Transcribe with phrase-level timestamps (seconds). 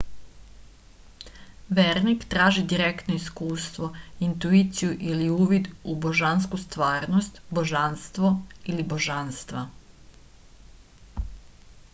[1.79, 3.89] верник тражи директно искуство
[4.29, 8.35] интуицију или увид у божанску стварност/божанство
[8.65, 9.67] или божанства